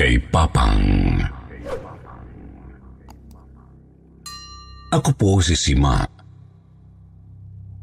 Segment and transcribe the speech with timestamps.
[0.00, 0.80] Kay Papang.
[4.96, 6.00] Ako po si Sima.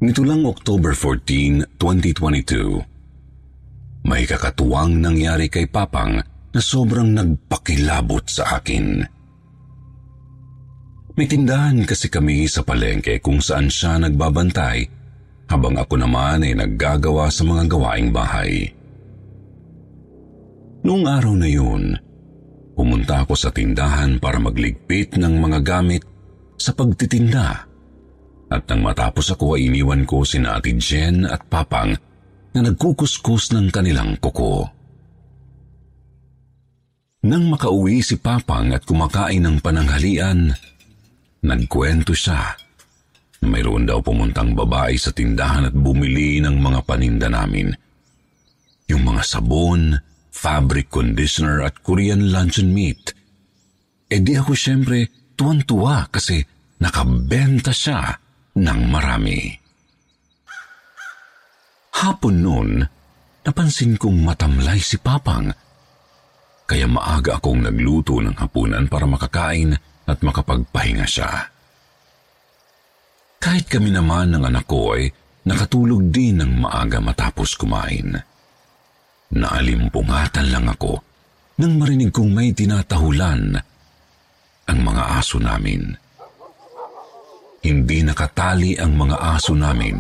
[0.02, 9.06] Nito lang October 14, 2022, may kakatuwang nangyari kay Papang na sobrang nagpakilabot sa akin.
[11.22, 14.90] May tindahan kasi kami sa palengke kung saan siya nagbabantay
[15.54, 18.74] habang ako naman ay naggagawa sa mga gawaing bahay.
[20.82, 22.07] Noong araw na yun,
[22.78, 26.06] pumunta ako sa tindahan para magligpit ng mga gamit
[26.62, 27.66] sa pagtitinda.
[28.48, 31.98] At nang matapos ako ay iniwan ko si Ate Jen at Papang
[32.54, 34.70] na nagkukuskus ng kanilang kuko.
[37.28, 40.54] Nang makauwi si Papang at kumakain ng pananghalian,
[41.44, 42.56] nagkwento siya
[43.44, 47.74] na mayroon daw pumuntang babae sa tindahan at bumili ng mga paninda namin.
[48.88, 49.92] Yung mga sabon,
[50.38, 53.18] fabric conditioner at Korean luncheon meat.
[54.06, 56.38] E di ako syempre tuwan-tuwa kasi
[56.78, 58.14] nakabenta siya
[58.54, 59.42] ng marami.
[61.98, 62.70] Hapon noon,
[63.42, 65.50] napansin kong matamlay si Papang
[66.68, 69.72] kaya maaga akong nagluto ng hapunan para makakain
[70.04, 71.32] at makapagpahinga siya.
[73.40, 75.08] Kahit kami naman ng anak ko ay
[75.48, 78.20] nakatulog din ng maaga matapos kumain.
[79.34, 81.04] Naalimpungatan lang ako
[81.58, 83.58] nang marinig kong may tinatahulan
[84.68, 85.96] ang mga aso namin.
[87.66, 90.00] Hindi nakatali ang mga aso namin.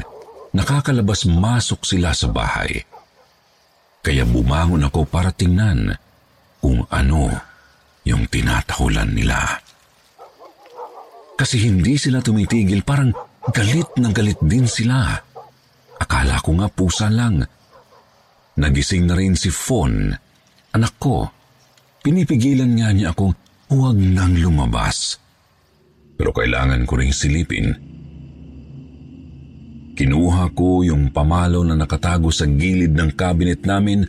[0.53, 2.79] Nakakalabas-masok sila sa bahay.
[3.99, 5.91] Kaya bumangon ako para tingnan
[6.63, 7.27] kung ano
[8.07, 9.59] yung tinatahulan nila.
[11.37, 13.11] Kasi hindi sila tumitigil, parang
[13.51, 15.19] galit na galit din sila.
[15.99, 17.43] Akala ko nga pusa lang.
[18.57, 20.09] Nagising na rin si Fon,
[20.73, 21.29] anak ko.
[22.01, 23.37] Pinipigilan nga niya akong
[23.69, 25.21] huwag nang lumabas.
[26.17, 27.69] Pero kailangan ko ring silipin.
[29.97, 34.05] Kinuha ko yung pamalo na nakatago sa gilid ng cabinet namin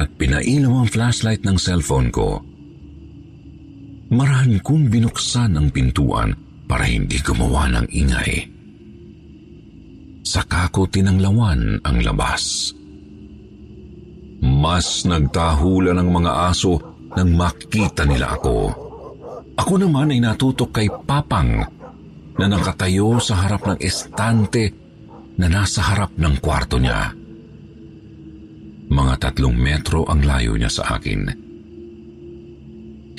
[0.00, 2.40] at pinailaw ang flashlight ng cellphone ko.
[4.10, 6.32] Marahan kong binuksan ang pintuan
[6.64, 8.32] para hindi gumawa ng ingay.
[10.24, 12.72] Saka ko tinanglawan ang labas.
[14.40, 16.80] Mas nagtahulan ang mga aso
[17.12, 18.56] nang makita nila ako.
[19.60, 21.60] Ako naman ay natutok kay Papang
[22.40, 24.72] na nakatayo sa harap ng estante
[25.36, 27.12] na nasa harap ng kwarto niya.
[28.90, 31.20] Mga tatlong metro ang layo niya sa akin.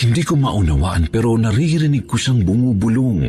[0.02, 3.22] Hindi ko maunawaan pero naririnig ko siyang bumubulong.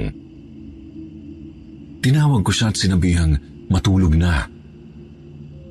[2.00, 3.36] Tinawag ko siya at sinabihang
[3.68, 4.48] matulog na.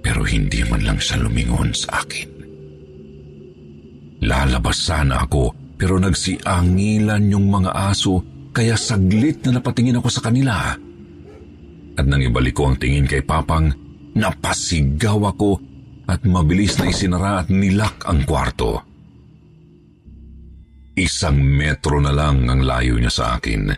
[0.02, 2.30] Pero hindi man lang siya lumingon sa akin.
[4.22, 8.22] Lalabas sana ako pero nagsiangilan yung mga aso
[8.54, 10.78] kaya saglit na napatingin ako sa kanila.
[11.98, 13.74] At nang ibalik ko ang tingin kay Papang,
[14.14, 15.58] napasigaw ako
[16.06, 18.84] at mabilis na isinara at nilak ang kwarto.
[20.94, 23.74] Isang metro na lang ang layo niya sa akin.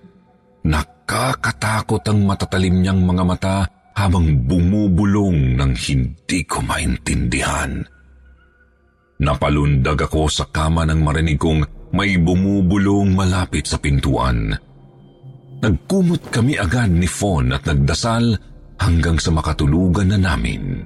[0.65, 3.57] Nakakatakot ang matatalim niyang mga mata
[3.93, 7.81] habang bumubulong ng hindi ko maintindihan.
[9.21, 14.51] Napalundag ako sa kama nang marinig kong may bumubulong malapit sa pintuan.
[15.63, 18.35] Nagkumot kami agad ni Fon at nagdasal
[18.81, 20.83] hanggang sa makatulugan na namin.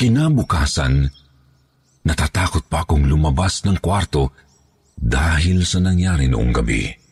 [0.00, 1.06] Kinabukasan,
[2.08, 4.32] natatakot pa akong lumabas ng kwarto
[4.96, 7.03] dahil sa nangyari noong gabi.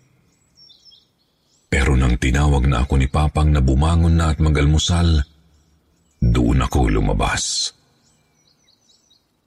[1.73, 5.25] Pero nang tinawag na ako ni Papang na bumangon na at magalmusal,
[6.21, 7.73] doon ako lumabas.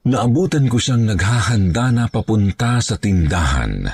[0.10, 3.86] Naabutan ko siyang naghahanda na papunta sa tindahan.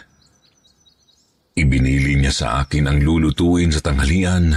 [1.59, 4.55] Ibinili niya sa akin ang lulutuin sa tanghalian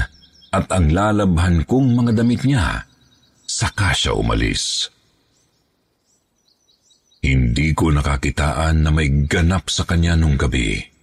[0.55, 2.87] at ang lalabhan kong mga damit niya,
[3.43, 4.87] saka siya umalis.
[7.27, 10.94] Hindi ko nakakitaan na may ganap sa kanya nung gabi.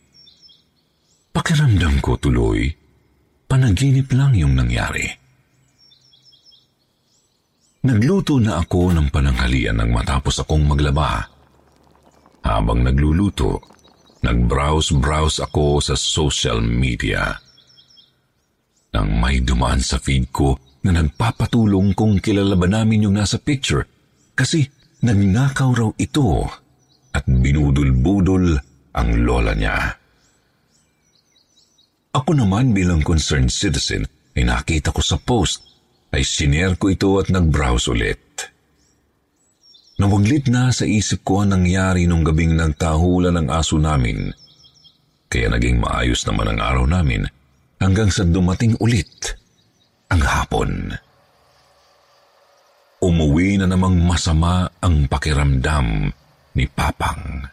[1.32, 2.68] Pakiramdam ko tuloy,
[3.48, 5.08] panaginip lang yung nangyari.
[7.82, 11.26] Nagluto na ako ng pananghalian nang matapos akong maglaba.
[12.46, 13.64] Habang nagluluto,
[14.22, 17.42] nag-browse-browse ako sa social media.
[18.92, 23.88] Nang may dumaan sa feed ko na nagpapatulong kung kilala ba namin yung nasa picture
[24.36, 24.68] kasi
[25.02, 26.44] nagnakaw raw ito
[27.16, 28.60] at binudol-budol
[28.94, 30.01] ang lola niya.
[32.12, 34.04] Ako naman bilang concerned citizen
[34.36, 35.64] ay nakita ko sa post
[36.12, 38.20] ay sinare ko ito at nag-browse ulit.
[39.96, 44.28] Nawaglit na sa isip ko ang nangyari nung gabing nagtahulan ng aso namin.
[45.32, 47.24] Kaya naging maayos naman ang araw namin
[47.80, 49.40] hanggang sa dumating ulit
[50.12, 50.92] ang hapon.
[53.00, 56.12] Umuwi na namang masama ang pakiramdam
[56.60, 57.48] ni Papang.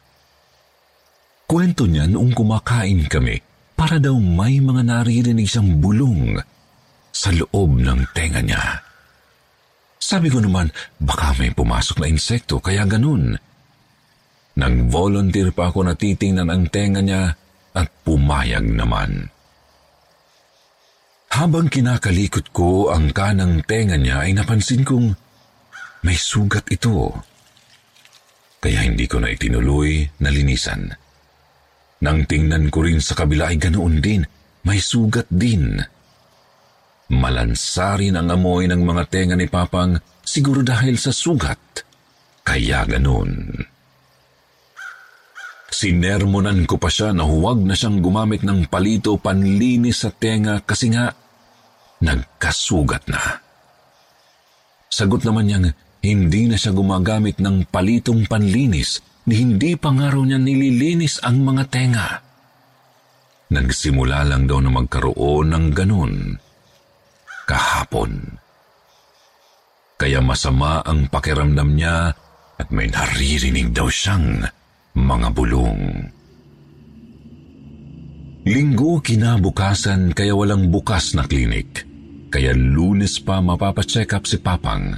[1.47, 3.48] Kwento niya noong kumakain kami
[3.79, 6.35] para daw may mga naririnig siyang bulong
[7.15, 8.83] sa loob ng tenga niya.
[10.03, 13.39] Sabi ko naman, baka may pumasok na insekto, kaya ganun.
[14.59, 17.39] Nag-volunteer pa ako na titingnan ang tenga niya
[17.79, 19.31] at pumayag naman.
[21.31, 25.15] Habang kinakalikot ko ang kanang tenga niya ay napansin kong
[26.03, 27.15] may sugat ito.
[28.59, 31.08] Kaya hindi ko na itinuloy na linisan.
[31.99, 34.23] Nang tingnan ko rin sa kabila ay ganoon din,
[34.63, 35.83] may sugat din.
[37.09, 41.83] Malansarin ang amoy ng mga tenga ni Papang siguro dahil sa sugat.
[42.45, 43.65] Kaya ganoon.
[45.69, 50.91] Sinermonan ko pa siya na huwag na siyang gumamit ng palito panlinis sa tenga kasi
[50.91, 51.13] nga
[52.03, 53.21] nagkasugat na.
[54.89, 55.67] Sagot naman niyang
[56.03, 61.45] hindi na siya gumagamit ng palitong panlinis ni hindi pa nga raw niya nililinis ang
[61.45, 62.09] mga tenga.
[63.49, 66.15] Nagsimula lang daw na magkaroon ng ganun
[67.49, 68.37] kahapon.
[69.99, 72.13] Kaya masama ang pakiramdam niya
[72.61, 74.45] at may naririnig daw siyang
[74.93, 76.13] mga bulong.
[78.49, 81.89] Linggo kinabukasan kaya walang bukas na klinik.
[82.29, 84.93] Kaya lunes pa mapapacheck up si Papang.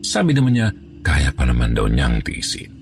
[0.00, 0.70] Sabi naman niya,
[1.02, 2.79] kaya pa naman daw niyang tiisin.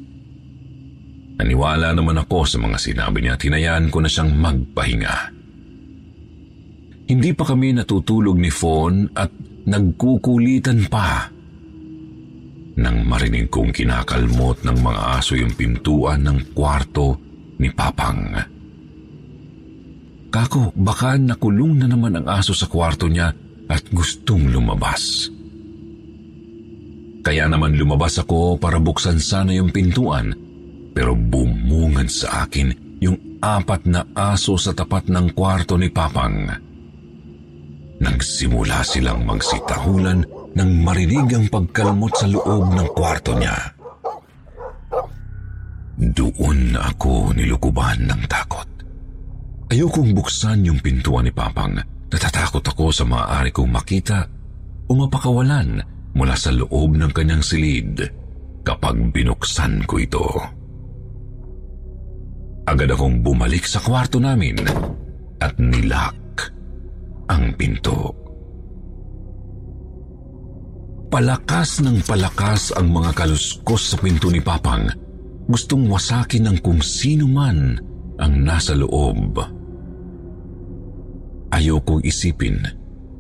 [1.38, 5.16] Naniwala naman ako sa mga sinabi niya at hinayaan ko na siyang magpahinga.
[7.08, 9.30] Hindi pa kami natutulog ni Fawn at
[9.70, 11.30] nagkukulitan pa.
[12.78, 17.16] Nang marinig kong kinakalmot ng mga aso yung pintuan ng kwarto
[17.62, 18.22] ni Papang.
[20.28, 23.32] Kako, baka nakulong na naman ang aso sa kwarto niya
[23.70, 25.30] at gustong lumabas.
[27.22, 30.47] Kaya naman lumabas ako para buksan sana yung pintuan
[30.98, 36.50] pero bumungad sa akin yung apat na aso sa tapat ng kwarto ni Papang.
[38.02, 40.26] Nagsimula silang magsitahulan
[40.58, 43.54] nang marinig ang pagkalmot sa loob ng kwarto niya.
[46.02, 48.66] Doon ako nilukuban ng takot.
[49.70, 51.78] Ayokong buksan yung pintuan ni Papang.
[52.10, 54.26] Natatakot ako sa maaari kong makita
[54.90, 55.78] o mapakawalan
[56.18, 58.02] mula sa loob ng kanyang silid
[58.66, 60.57] kapag binuksan ko ito.
[62.68, 64.60] Agad akong bumalik sa kwarto namin
[65.40, 66.52] at nilak
[67.32, 68.12] ang pinto.
[71.08, 74.84] Palakas ng palakas ang mga kaluskos sa pinto ni Papang.
[75.48, 77.80] Gustong wasakin ng kung sino man
[78.20, 79.40] ang nasa loob.
[81.48, 82.60] Ayokong isipin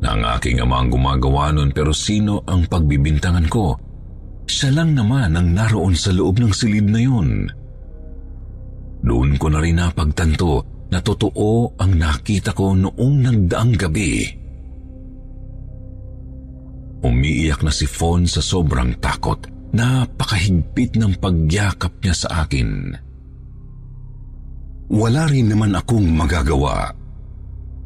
[0.04, 3.72] na ang aking ama ang gumagawa nun pero sino ang pagbibintangan ko?
[4.44, 7.48] Siya lang naman ang naroon sa loob ng silid na yun.
[9.08, 10.60] Doon ko na rin napagtanto
[10.92, 14.12] na totoo ang nakita ko noong nagdaang gabi.
[17.00, 19.40] Umiiyak na si Fon sa sobrang takot.
[19.68, 22.92] Napakahigpit ng pagyakap niya sa akin.
[24.88, 26.98] Wala rin naman akong magagawa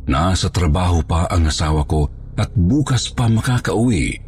[0.07, 4.19] Nasa trabaho pa ang asawa ko at bukas pa makakauwi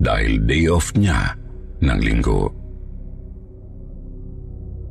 [0.00, 1.36] dahil day off niya
[1.84, 2.48] ng linggo.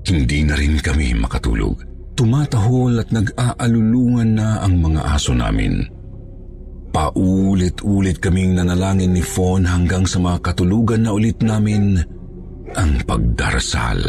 [0.09, 1.85] Hindi na rin kami makatulog.
[2.17, 5.85] Tumatahol at nag-aalulungan na ang mga aso namin.
[6.89, 12.01] Paulit-ulit kaming nanalangin ni Fawn hanggang sa makatulugan na ulit namin
[12.73, 14.01] ang pagdarasal.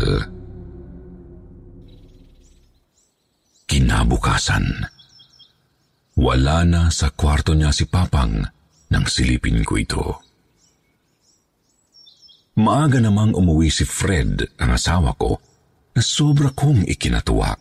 [3.69, 4.67] Kinabukasan
[6.21, 8.45] wala na sa kwarto niya si Papang
[8.91, 10.05] nang silipin ko ito.
[12.61, 15.41] Maaga namang umuwi si Fred, ang asawa ko,
[15.95, 17.55] na sobra kong ikinatuwa.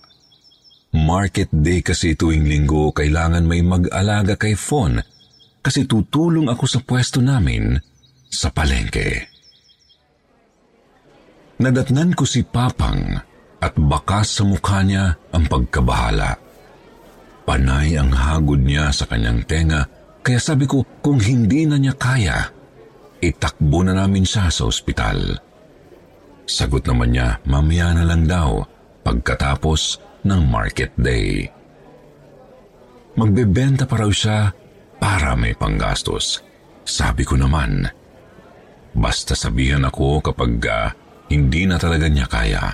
[0.90, 4.98] Market day kasi tuwing linggo kailangan may mag-alaga kay Fon
[5.62, 7.78] kasi tutulong ako sa pwesto namin
[8.30, 9.30] sa palengke.
[11.60, 13.20] Nadatnan ko si Papang
[13.60, 16.40] at bakas sa mukha niya ang pagkabahala.
[17.44, 19.84] Panay ang hagod niya sa kanyang tenga
[20.24, 22.38] kaya sabi ko kung hindi na niya kaya,
[23.20, 25.49] itakbo na namin siya sa ospital.
[26.50, 28.66] Sagot naman niya, mamaya na lang daw
[29.06, 31.46] pagkatapos ng market day.
[33.14, 34.50] Magbebenta pa raw siya
[34.98, 36.42] para may panggastos.
[36.82, 37.86] Sabi ko naman,
[38.98, 40.90] basta sabihan ako kapag uh,
[41.30, 42.66] hindi na talaga niya kaya.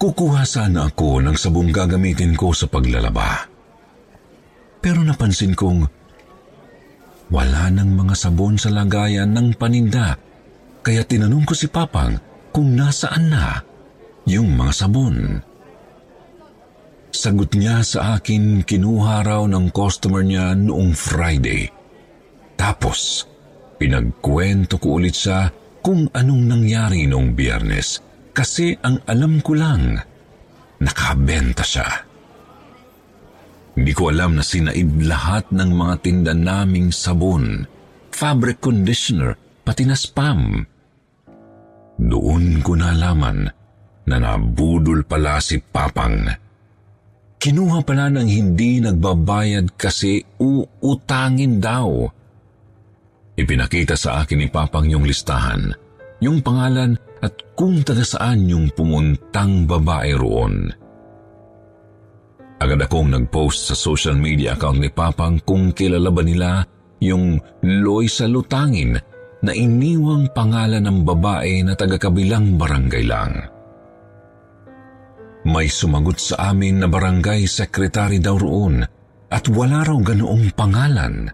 [0.00, 3.52] Kukuha sana ako ng sabong gagamitin ko sa paglalaba.
[4.80, 5.84] Pero napansin kong
[7.28, 10.31] wala nang mga sabon sa lagayan ng paninda
[10.82, 12.18] kaya tinanong ko si Papang
[12.50, 13.62] kung nasaan na
[14.26, 15.40] yung mga sabon.
[17.12, 21.70] Sagot niya sa akin kinuha raw ng customer niya noong Friday.
[22.56, 23.28] Tapos,
[23.78, 25.50] pinagkwento ko ulit sa
[25.82, 28.00] kung anong nangyari noong biyernes
[28.32, 30.00] kasi ang alam ko lang,
[30.80, 31.88] nakabenta siya.
[33.76, 37.64] Hindi ko alam na sinaid lahat ng mga tinda naming sabon,
[38.12, 40.64] fabric conditioner, pati na spam.
[41.98, 43.48] Doon ko nalaman
[44.08, 46.28] na nabudol pala si Papang.
[47.42, 52.06] Kinuha pala ng hindi nagbabayad kasi uutangin daw
[53.32, 55.72] Ipinakita sa akin ni Papang yung listahan,
[56.20, 60.68] yung pangalan at kung taga saan yung pumuntang babae roon.
[62.60, 66.62] Agad akong nag-post sa social media account ni Papang kung kilala ba nila
[67.02, 68.94] yung Loisa Lutangin
[69.42, 73.50] na iniwang pangalan ng babae na taga-kabilang barangay lang.
[75.42, 78.86] May sumagot sa amin na barangay secretary daw roon
[79.26, 81.26] at wala raw ganoong pangalan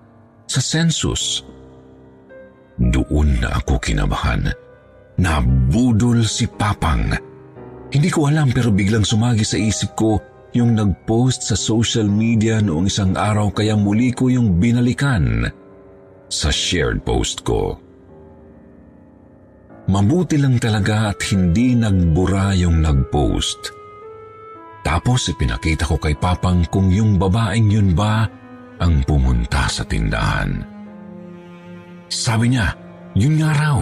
[0.48, 1.44] sa census.
[2.80, 4.48] Doon na ako kinabahan.
[5.20, 7.12] Nabudol si Papang.
[7.92, 10.16] Hindi ko alam pero biglang sumagi sa isip ko
[10.56, 15.44] yung nag-post sa social media noong isang araw kaya muli ko yung binalikan
[16.32, 17.87] sa shared post ko.
[19.88, 23.72] Mabuti lang talaga at hindi nagbura yung nag-post.
[24.84, 28.28] Tapos ipinakita ko kay Papang kung yung babaeng yun ba
[28.78, 30.60] ang pumunta sa tindahan.
[32.08, 32.76] Sabi niya,
[33.16, 33.78] yun nga raw.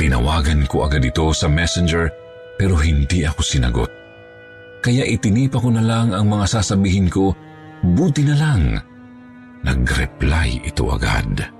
[0.00, 2.08] Tinawagan ko agad ito sa messenger
[2.56, 3.90] pero hindi ako sinagot.
[4.80, 7.36] Kaya itinipa ko na lang ang mga sasabihin ko,
[7.84, 8.62] buti na lang.
[9.66, 11.57] Nag-reply ito agad.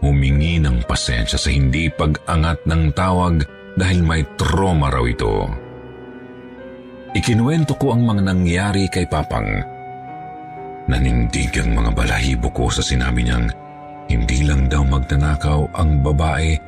[0.00, 3.44] Humingi ng pasensya sa hindi pag-angat ng tawag
[3.76, 5.46] dahil may trauma raw ito.
[7.12, 9.80] Ikinuwento ko ang mga nangyari kay Papang
[10.90, 13.46] Nanindig ang mga balahibo ko sa sinabi niyang
[14.10, 16.58] hindi lang daw magnanakaw ang babae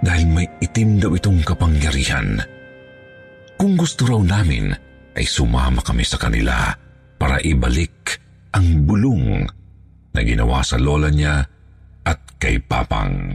[0.00, 2.40] dahil may itim daw itong kapangyarihan.
[3.60, 4.72] Kung gusto raw namin
[5.12, 6.72] ay sumama kami sa kanila
[7.20, 8.16] para ibalik
[8.56, 9.44] ang bulong
[10.16, 11.44] na ginawa sa lola niya
[12.36, 13.32] kay Papang.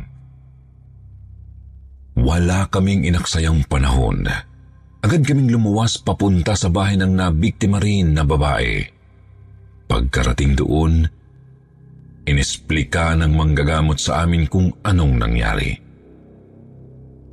[2.22, 4.27] Wala kaming inaksayang panahon.
[5.01, 8.86] Agad kaming lumuwas papunta sa bahay ng nabiktima rin na babae.
[9.89, 11.03] Pagkarating doon,
[12.29, 15.74] inesplika ng manggagamot sa amin kung anong nangyari.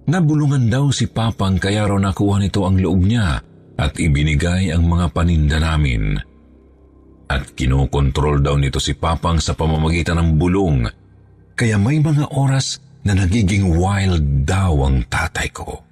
[0.09, 3.45] Nabulungan daw si Papang kaya raw nakuha nito ang loob niya
[3.77, 6.17] at ibinigay ang mga paninda namin.
[7.29, 10.89] At kinokontrol daw nito si Papang sa pamamagitan ng bulong
[11.59, 15.83] kaya may mga oras na nagiging wild daw ang tatay ko.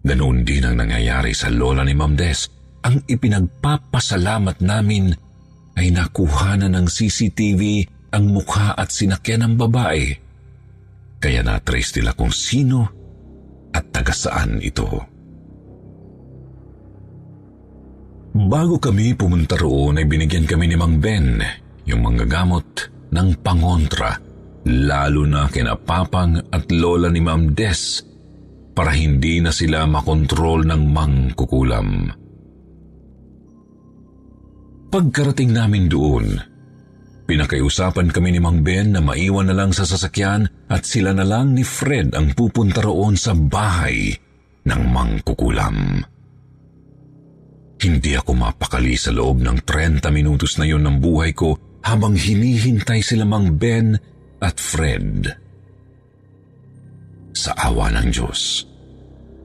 [0.00, 2.48] Ganoon din ang nangyayari sa lola ni Ma'am Des
[2.80, 5.12] ang ipinagpapasalamat namin
[5.76, 7.84] ay nakuha na ng CCTV
[8.16, 10.16] ang mukha at sinakyan ng babae.
[11.20, 12.88] Kaya na-trace nila kung sino
[13.74, 14.88] at taga saan ito.
[18.36, 21.42] Bago kami pumunta roon ay binigyan kami ni Mang Ben
[21.84, 24.26] yung mga gamot ng pangontra
[24.66, 28.02] lalo na kina Papang at Lola ni Ma'am Des
[28.74, 31.88] para hindi na sila makontrol ng mangkukulam.
[34.90, 36.26] Pagkarating namin doon,
[37.24, 41.56] pinakiusapan kami ni Mang Ben na maiwan na lang sa sasakyan at sila na lang
[41.56, 44.12] ni Fred ang pupunta roon sa bahay
[44.66, 46.02] ng mangkukulam.
[47.76, 52.98] Hindi ako mapakali sa loob ng 30 minutos na yon ng buhay ko habang hinihintay
[52.98, 53.94] sila Mang Ben
[54.42, 55.30] at Fred.
[57.30, 58.66] Sa awa ng Diyos,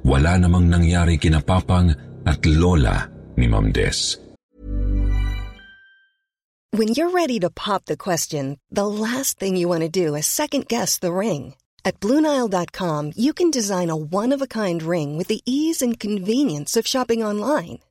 [0.02, 1.94] wala namang nangyari kinapapang
[2.26, 3.06] at lola
[3.38, 4.18] ni Ma'am Des.
[6.72, 10.26] When you're ready to pop the question, the last thing you want to do is
[10.26, 11.54] second guess the ring.
[11.84, 17.22] At Bluenile.com, you can design a one-of-a-kind ring with the ease and convenience of shopping
[17.22, 17.84] online.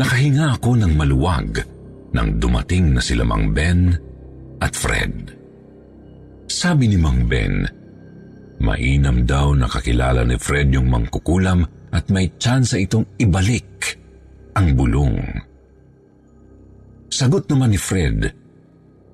[0.00, 1.60] Nakahinga ako ng maluwag
[2.16, 3.92] nang dumating na sila Mang Ben
[4.56, 5.36] at Fred.
[6.48, 7.68] Sabi ni Mang Ben,
[8.64, 14.00] mainam daw nakakilala ni Fred yung mangkukulam at may tsansa itong ibalik
[14.56, 15.20] ang bulong.
[17.12, 18.24] Sagot naman ni Fred,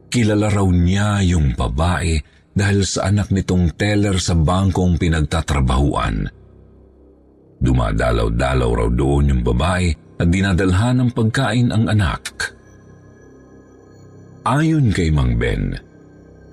[0.07, 2.14] kilala raw niya yung babae
[2.55, 6.31] dahil sa anak nitong teller sa bangkong pinagtatrabahuan.
[7.59, 12.52] Dumadalaw-dalaw raw doon yung babae at dinadalhan ng pagkain ang anak.
[14.46, 15.75] Ayon kay Mang Ben,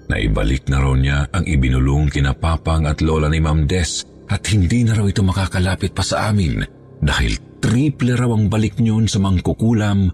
[0.10, 4.98] naibalik na raw niya ang ibinulong kinapapang at lola ni Ma'am Des at hindi na
[4.98, 6.64] raw ito makakalapit pa sa amin
[7.00, 10.10] dahil triple raw ang balik niyon sa mangkukulam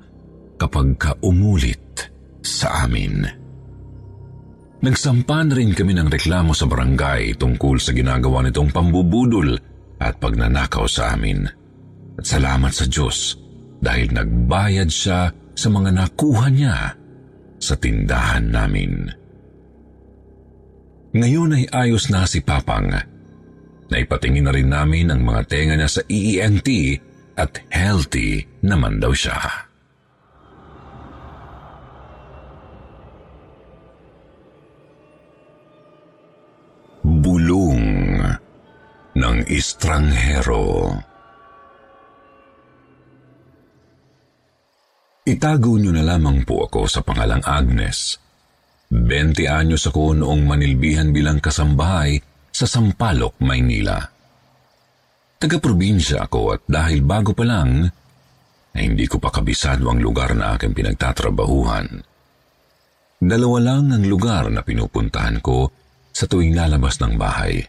[0.60, 2.12] kapag kaumulit
[2.44, 3.24] sa amin.
[4.80, 9.56] Nagsampan rin kami ng reklamo sa barangay tungkol sa ginagawa nitong pambubudol
[10.00, 11.59] at pagnanakaw sa amin.
[12.19, 13.39] At salamat sa Diyos
[13.79, 16.91] dahil nagbayad siya sa mga nakuha niya
[17.63, 19.08] sa tindahan namin.
[21.15, 22.91] Ngayon ay ayos na si Papang.
[23.88, 26.67] Naipatingin na rin namin ang mga tenga niya sa EENT
[27.39, 29.39] at healthy naman daw siya.
[36.99, 38.19] Bulong
[39.15, 40.99] ng Estranghero
[45.39, 48.19] Itago niyo na lamang po ako sa pangalang Agnes.
[48.91, 52.19] 20 anyos ako noong manilbihan bilang kasambahay
[52.52, 54.04] sa Sampaloc, Maynila.
[55.39, 57.88] Taga-probinsya ako at dahil bago pa lang,
[58.75, 61.88] ay hindi ko pa kabisado ang lugar na aking pinagtatrabahuhan.
[63.23, 65.71] Dalawa lang ang lugar na pinupuntahan ko
[66.12, 67.63] sa tuwing lalabas ng bahay.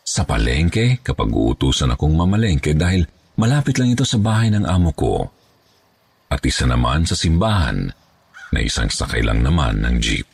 [0.00, 3.04] Sa palengke kapag uutusan akong mamalengke dahil
[3.36, 5.41] malapit lang ito sa bahay ng amo ko.
[6.32, 7.92] At isa naman sa simbahan
[8.56, 10.24] na isang sakay lang naman ng jeep.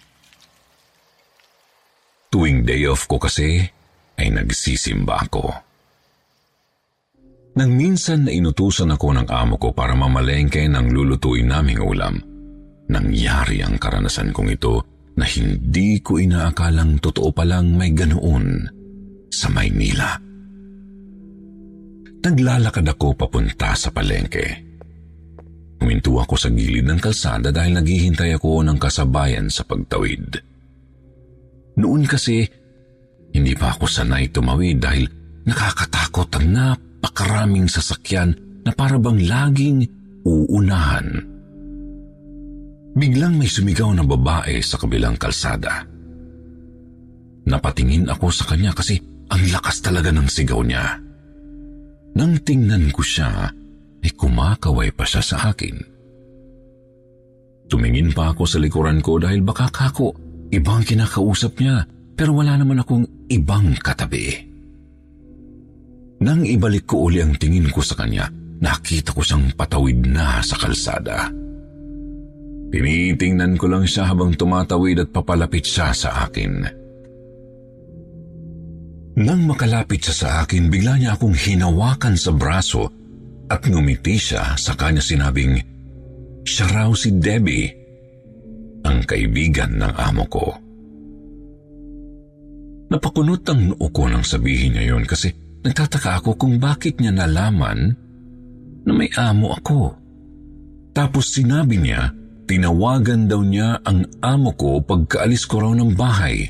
[2.31, 3.67] Tuwing day off ko kasi
[4.15, 5.51] ay nagsisimba ako.
[7.59, 12.15] Nang minsan na inutusan ako ng amo ko para mamalengke ng lulutuin naming ulam,
[12.87, 14.87] nangyari ang karanasan kong ito
[15.19, 18.71] na hindi ko inaakalang totoo palang may ganoon
[19.35, 20.15] sa Maynila.
[22.23, 24.68] Naglalakad ako papunta sa palengke.
[25.79, 30.43] Huminto ako sa gilid ng kalsada dahil naghihintay ako ng kasabayan sa pagtawid.
[31.79, 32.43] Noon kasi,
[33.31, 35.07] hindi pa ako sanay tumawid dahil
[35.47, 38.35] nakakatakot ang napakaraming sasakyan
[38.67, 39.87] na parabang laging
[40.27, 41.07] uunahan.
[42.99, 45.87] Biglang may sumigaw na babae sa kabilang kalsada.
[47.47, 48.99] Napatingin ako sa kanya kasi
[49.31, 50.99] ang lakas talaga ng sigaw niya.
[52.19, 53.55] Nang tingnan ko siya,
[54.05, 55.77] ay kumakaway pa siya sa akin.
[57.69, 60.17] Tumingin pa ako sa likuran ko dahil baka kako,
[60.49, 61.85] ibang kinakausap niya
[62.19, 64.35] pero wala naman akong ibang katabi.
[66.19, 68.27] Nang ibalik ko uli ang tingin ko sa kanya,
[68.59, 71.31] nakita ko siyang patawid na sa kalsada.
[72.69, 76.53] Tinitingnan ko lang siya habang tumatawid at papalapit siya sa akin.
[79.19, 82.98] Nang makalapit siya sa akin, bigla niya akong hinawakan sa braso
[83.49, 85.57] at ngumiti siya sa kanya sinabing,
[86.45, 87.73] siya raw si Debbie,
[88.85, 90.47] ang kaibigan ng amo ko.
[92.89, 95.29] Napakunot ang noo ko nang sabihin niya yun kasi
[95.61, 97.93] nagtataka ako kung bakit niya nalaman
[98.89, 99.93] na may amo ako.
[100.97, 102.17] Tapos sinabi niya,
[102.49, 106.49] tinawagan daw niya ang amo ko pagkaalis ko raw ng bahay.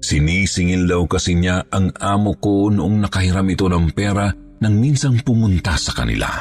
[0.00, 5.76] Sinisingil daw kasi niya ang amo ko noong nakahiram ito ng pera nang minsang pumunta
[5.76, 6.32] sa kanila.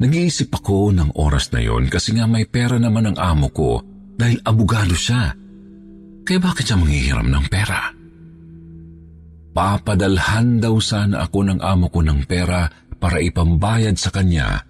[0.00, 3.84] Nag-iisip ako ng oras na yon kasi nga may pera naman ang amo ko
[4.16, 5.36] dahil abogado siya.
[6.24, 7.92] Kaya bakit siya manghihiram ng pera?
[9.54, 12.66] Papadalhan daw sana ako ng amo ko ng pera
[12.98, 14.64] para ipambayad sa kanya.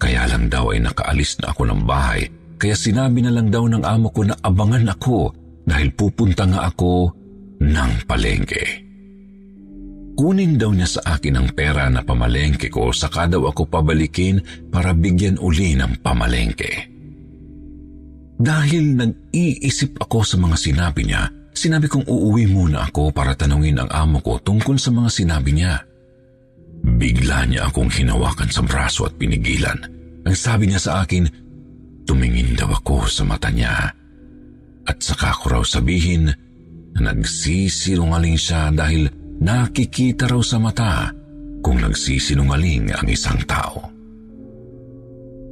[0.00, 2.26] Kaya lang daw ay nakaalis na ako ng bahay.
[2.58, 5.30] Kaya sinabi na lang daw ng amo ko na abangan ako
[5.68, 7.14] dahil pupunta nga ako
[7.62, 8.87] ng palengke.
[10.18, 14.90] Kunin daw niya sa akin ang pera na pamalengke ko saka daw ako pabalikin para
[14.90, 16.90] bigyan uli ng pamalengke.
[18.34, 23.90] Dahil nag-iisip ako sa mga sinabi niya, sinabi kong uuwi muna ako para tanungin ang
[23.94, 25.86] amo ko tungkol sa mga sinabi niya.
[26.82, 29.78] Bigla niya akong hinawakan sa braso at pinigilan.
[30.26, 31.30] Ang sabi niya sa akin,
[32.10, 33.94] tumingin daw ako sa mata niya.
[34.82, 36.26] At saka ko raw sabihin
[36.98, 39.06] na nagsisinungaling siya dahil
[39.38, 41.10] nakikita raw sa mata
[41.62, 43.98] kung nagsisinungaling ang isang tao.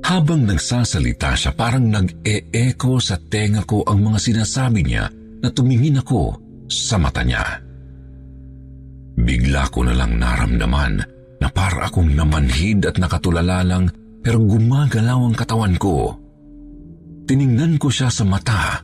[0.07, 5.11] Habang nagsasalita siya, parang nag-e-echo sa tenga ko ang mga sinasabi niya
[5.43, 6.39] na tumingin ako
[6.71, 7.43] sa mata niya.
[9.19, 11.03] Bigla ko na lang naramdaman
[11.43, 13.91] na para akong namanhid at nakatulala lang
[14.23, 16.15] pero gumagalaw ang katawan ko.
[17.27, 18.79] Tiningnan ko siya sa mata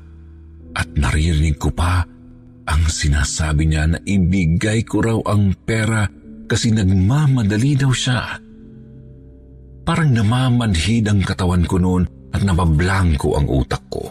[0.75, 2.03] at naririnig ko pa
[2.67, 6.07] ang sinasabi niya na ibigay ko raw ang pera
[6.47, 8.39] kasi nagmamadali daw siya.
[9.83, 14.05] Parang namamanhid ang katawan ko noon at nabablangko ang utak ko.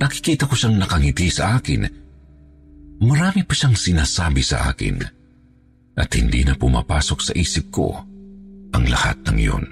[0.00, 1.84] Nakikita ko siyang nakangiti sa akin.
[3.04, 4.96] Marami pa siyang sinasabi sa akin
[5.96, 7.92] at hindi na pumapasok sa isip ko
[8.72, 9.66] ang lahat ng yun.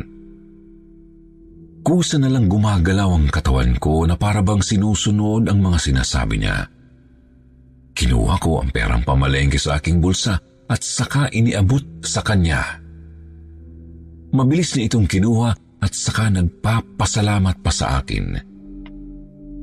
[1.84, 6.64] Kusa na lang gumagalaw ang katawan ko na para bang sinusunod ang mga sinasabi niya.
[7.94, 10.34] Kinuha ko ang perang pamalengke sa aking bulsa
[10.66, 12.82] at saka iniabot sa kanya.
[14.34, 18.34] Mabilis niya itong kinuha at saka nagpapasalamat pa sa akin.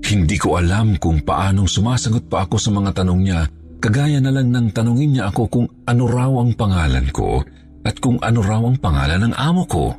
[0.01, 3.41] Hindi ko alam kung paanong sumasagot pa ako sa mga tanong niya,
[3.83, 7.43] kagaya na lang ng tanongin niya ako kung ano raw ang pangalan ko
[7.83, 9.91] at kung ano raw ang pangalan ng amo ko.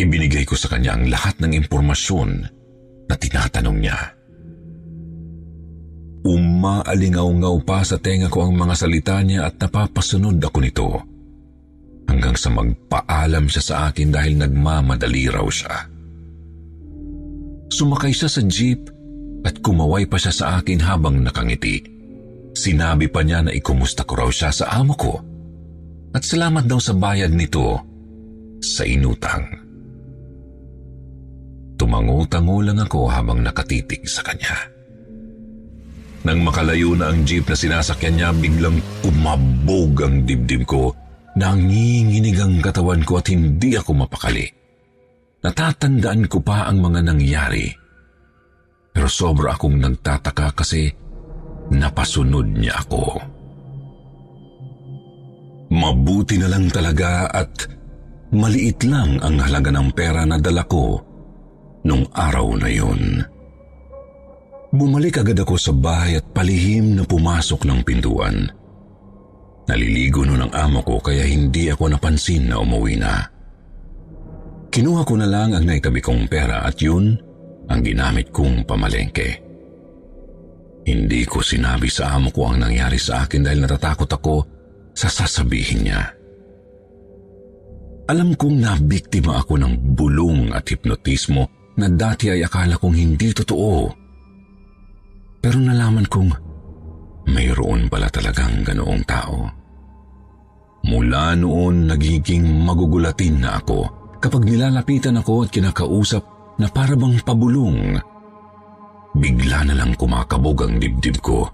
[0.00, 2.30] Ibinigay ko sa kanya ang lahat ng impormasyon
[3.12, 3.98] na tinatanong niya.
[6.22, 10.88] Umaalingaw-ngaw pa sa tenga ko ang mga salita niya at napapasunod ako nito
[12.06, 15.90] hanggang sa magpaalam siya sa akin dahil nagmamadali raw siya.
[17.72, 18.86] Sumakay siya sa jeep
[19.42, 21.82] at kumaway pa siya sa akin habang nakangiti.
[22.52, 25.18] Sinabi pa niya na ikumusta ko raw siya sa amo ko
[26.12, 27.80] at salamat daw sa bayad nito
[28.62, 29.42] sa inutang.
[31.80, 34.71] Tumango-tango lang ako habang nakatitig sa kanya.
[36.22, 40.94] Nang makalayo na ang jeep na sinasakyan niya, biglang umabog ang dibdib ko
[41.32, 44.44] Nanginginig ang katawan ko at hindi ako mapakali.
[45.40, 47.72] Natatandaan ko pa ang mga nangyari.
[48.92, 50.92] Pero sobra akong nagtataka kasi
[51.72, 53.04] napasunod niya ako.
[55.72, 57.64] Mabuti na lang talaga at
[58.36, 61.00] maliit lang ang halaga ng pera na dala ko
[61.88, 63.24] nung araw na yun.
[64.72, 68.48] Bumalik agad ako sa bahay at palihim na pumasok ng pintuan.
[69.68, 73.20] Naliligo noon ang amo ko kaya hindi ako napansin na umuwi na.
[74.72, 77.20] Kinuha ko na lang ang naitabi kong pera at yun
[77.68, 79.44] ang ginamit kong pamalengke.
[80.88, 84.36] Hindi ko sinabi sa amo ko ang nangyari sa akin dahil natatakot ako
[84.96, 86.02] sa sasabihin niya.
[88.08, 94.01] Alam kong nabiktima ako ng bulong at hipnotismo na dati ay akala kong hindi totoo.
[95.42, 96.30] Pero nalaman kong
[97.26, 99.50] mayroon pala talagang ganoong tao.
[100.86, 103.78] Mula noon nagiging magugulatin na ako
[104.22, 106.22] kapag nilalapitan ako at kinakausap
[106.62, 107.98] na parabang pabulong.
[109.18, 111.46] Bigla na lang kumakabog ang dibdib ko.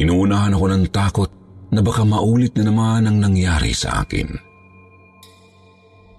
[0.00, 1.30] Inuunahan ako ng takot
[1.70, 4.28] na baka maulit na naman ang nangyari sa akin.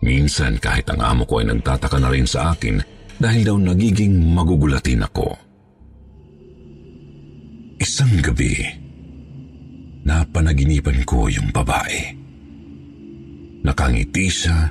[0.01, 2.81] Minsan kahit ang amo ko ay nagtataka na rin sa akin
[3.21, 5.50] dahil daw nagiging magugulatin ako.
[7.81, 8.61] Isang gabi,
[10.05, 12.13] napanaginipan ko yung babae.
[13.65, 14.69] Nakangiti siya,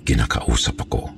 [0.00, 1.12] kinakausap ako.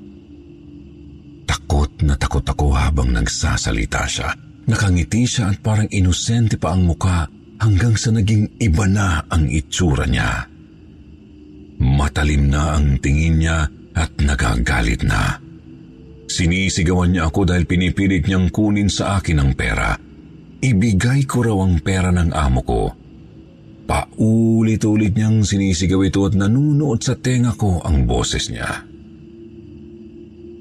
[1.46, 4.34] Takot na takot ako habang nagsasalita siya.
[4.66, 7.30] Nakangiti siya at parang inosente pa ang muka
[7.62, 10.50] hanggang sa naging iba na ang itsura niya.
[11.78, 15.38] Matalim na ang tingin niya at nagagalit na.
[16.26, 20.09] Sinisigawan niya ako dahil pinipilit niyang kunin sa akin ang pera.
[20.60, 22.82] Ibigay ko raw ang pera ng amo ko.
[23.88, 28.86] Paulit-ulit niyang sinisigaw ito at nanunood sa tenga ko ang boses niya.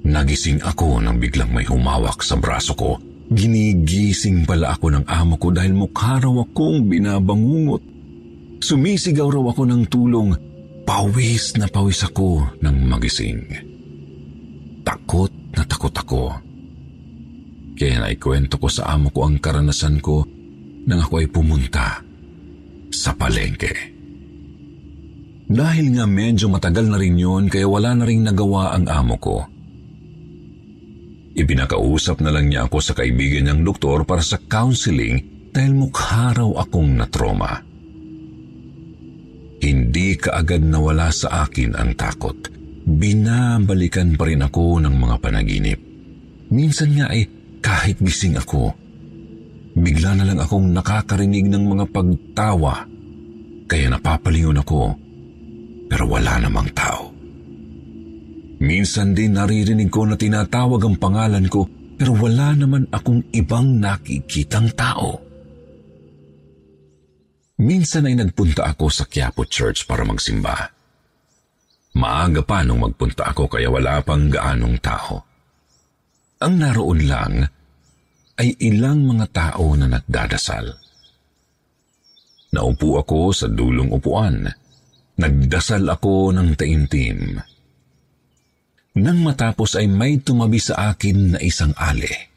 [0.07, 2.97] Nagising ako nang biglang may humawak sa braso ko
[3.29, 7.85] Ginigising pala ako ng amo ko dahil mukha raw akong binabangungot.
[8.57, 10.33] Sumisigaw raw ako ng tulong.
[10.81, 13.45] Pawis na pawis ako ng magising.
[14.81, 16.41] Takot na takot ako.
[17.79, 20.27] Kaya naikwento ko sa amo ko ang karanasan ko
[20.83, 22.03] nang ako ay pumunta
[22.91, 23.71] sa palengke.
[25.49, 29.47] Dahil nga medyo matagal na rin yun kaya wala na rin nagawa ang amo ko.
[31.39, 36.51] Ipinakausap na lang niya ako sa kaibigan niyang doktor para sa counseling dahil mukha raw
[36.59, 37.63] akong natroma.
[39.63, 42.35] Hindi kaagad nawala sa akin ang takot.
[42.83, 45.79] Binabalikan pa rin ako ng mga panaginip.
[46.51, 48.71] Minsan nga ay kahit gising ako,
[49.75, 52.87] bigla na lang akong nakakarinig ng mga pagtawa
[53.69, 54.97] kaya napapalingon ako
[55.89, 57.13] pero wala namang tao.
[58.59, 64.71] Minsan din naririnig ko na tinatawag ang pangalan ko pero wala naman akong ibang nakikitang
[64.75, 65.19] tao.
[67.59, 70.71] Minsan ay nagpunta ako sa Quiapo Church para magsimba.
[71.99, 75.28] Maaga pa nung magpunta ako kaya wala pang gaanong tao.
[76.39, 77.33] Ang naroon lang
[78.39, 80.71] ay ilang mga tao na nagdadasal.
[82.55, 84.47] Naupo ako sa dulong upuan.
[85.19, 87.35] Nagdasal ako ng taimtim.
[88.95, 92.31] Nang matapos ay may tumabi sa akin na isang ale.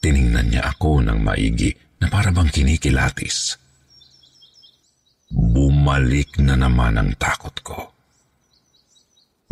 [0.00, 3.60] Tiningnan niya ako ng maigi na para bang kinikilatis.
[5.28, 7.92] Bumalik na naman ang takot ko.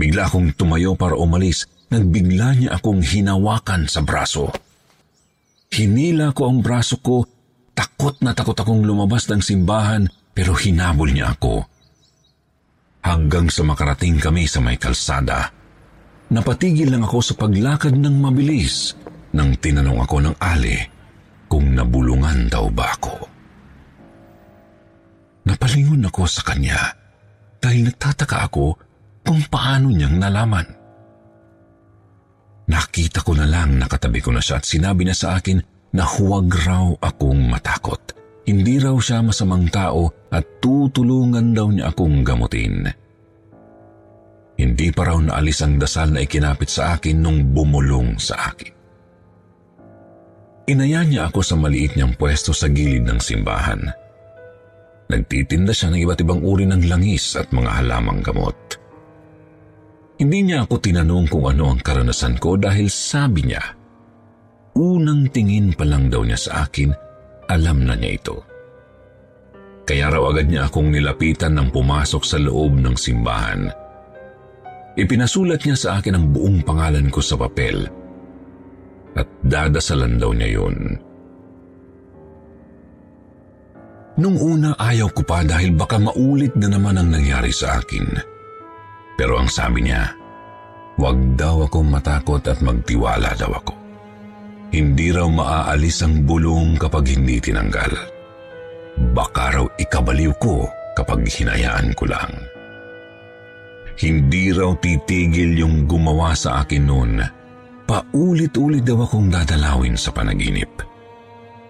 [0.01, 4.51] Bigla akong tumayo para umalis, nagbigla niya akong hinawakan sa braso.
[5.71, 7.27] Hinila ko ang braso ko,
[7.77, 11.67] takot na takot akong lumabas ng simbahan pero hinabol niya ako.
[13.07, 15.55] Hanggang sa makarating kami sa may kalsada,
[16.27, 18.99] Napatigil lang ako sa paglakad ng mabilis
[19.31, 20.75] nang tinanong ako ng ali
[21.47, 23.15] kung nabulungan daw ba ako.
[25.47, 26.83] Napalingon ako sa kanya
[27.63, 28.75] dahil nagtataka ako
[29.23, 30.67] kung paano niyang nalaman.
[32.67, 35.63] Nakita ko na lang nakatabi ko na siya at sinabi niya sa akin
[35.95, 38.01] na huwag raw akong matakot.
[38.47, 42.91] Hindi raw siya masamang tao at tutulungan daw niya akong gamutin.
[44.57, 48.73] Hindi pa raw naalis ang dasal na ikinapit sa akin nung bumulong sa akin.
[50.67, 53.87] Inaya niya ako sa maliit niyang pwesto sa gilid ng simbahan.
[55.07, 58.59] Nagtitinda siya ng iba't ibang uri ng langis at mga halamang gamot.
[60.17, 63.61] Hindi niya ako tinanong kung ano ang karanasan ko dahil sabi niya,
[64.73, 66.89] unang tingin pa lang daw niya sa akin,
[67.53, 68.37] alam na niya ito.
[69.85, 73.69] Kaya raw agad niya akong nilapitan nang pumasok sa loob ng simbahan.
[74.97, 77.85] Ipinasulat niya sa akin ang buong pangalan ko sa papel
[79.13, 80.77] at dadasalan daw niya yun.
[84.17, 88.36] Nung una ayaw ko pa dahil baka maulit na naman ang nangyari sa akin.
[89.17, 90.13] Pero ang sabi niya,
[91.01, 93.75] wag daw akong matakot at magtiwala daw ako.
[94.77, 97.97] Hindi raw maaalis ang bulong kapag hindi tinanggal.
[99.17, 102.33] Baka raw ikabaliw ko kapag hinayaan ko lang.
[103.97, 107.13] Hindi raw titigil yung gumawa sa akin noon.
[107.89, 110.69] Paulit-ulit daw akong dadalawin sa panaginip.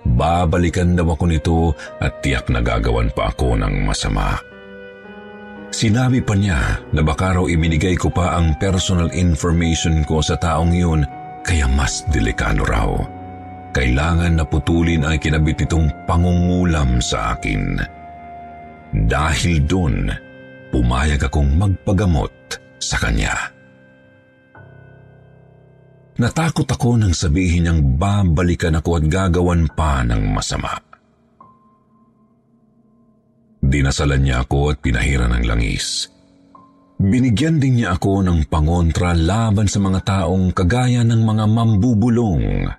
[0.06, 1.58] Babalikan daw ako nito
[2.02, 4.34] at tiyak na gagawan pa ako ng masama.
[5.76, 10.72] Sinabi pa niya na baka raw iminigay ko pa ang personal information ko sa taong
[10.72, 11.04] yun
[11.44, 12.96] kaya mas delikado raw.
[13.76, 17.76] Kailangan na putulin ang kinabit nitong pangungulam sa akin.
[19.04, 20.08] Dahil doon,
[20.72, 22.32] pumayag akong magpagamot
[22.80, 23.36] sa kanya.
[26.16, 30.85] Natakot ako nang sabihin niyang babalikan ako at gagawan pa ng masama.
[33.66, 36.06] Dinasalan niya ako at pinahira ng langis.
[36.96, 42.70] Binigyan din niya ako ng pangontra laban sa mga taong kagaya ng mga mambubulong.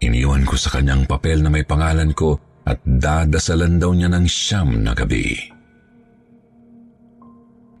[0.00, 4.84] Iniwan ko sa kanyang papel na may pangalan ko at dadasalan daw niya ng siyam
[4.84, 5.32] na gabi.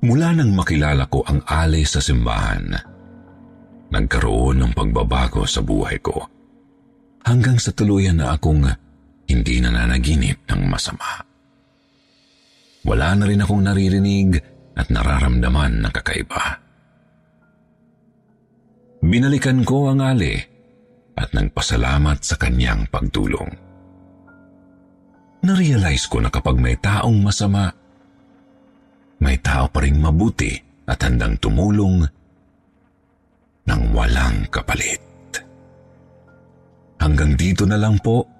[0.00, 2.72] Mula nang makilala ko ang alay sa simbahan,
[3.92, 6.40] nagkaroon ng pagbabago sa buhay ko.
[7.24, 8.64] hanggang sa tuluyan na akong
[9.30, 11.22] hindi nananaginip ng masama.
[12.82, 14.40] Wala na rin akong naririnig
[14.74, 16.44] at nararamdaman ng kakaiba.
[19.00, 20.36] Binalikan ko ang ali
[21.16, 23.52] at nagpasalamat sa kanyang pagtulong.
[25.40, 27.72] Narealize ko na kapag may taong masama,
[29.20, 30.52] may tao pa rin mabuti
[30.88, 32.04] at handang tumulong
[33.68, 35.00] ng walang kapalit.
[37.00, 38.39] Hanggang dito na lang po